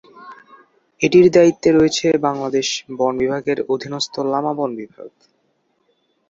এটির 1.01 1.27
দায়িত্বে 1.31 1.69
রয়েছে 1.71 2.07
বাংলাদেশ 2.19 2.67
বন 2.99 3.13
বিভাগের 3.17 3.59
অধীনস্থ 3.69 4.15
লামা 4.31 4.53
বন 4.53 4.69
বিভাগ। 4.75 5.09